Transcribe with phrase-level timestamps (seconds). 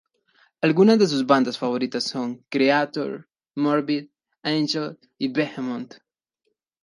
[0.61, 4.07] Algunas de sus bandas favoritas son Kreator, Morbid
[4.41, 5.99] Angel y Behemoth.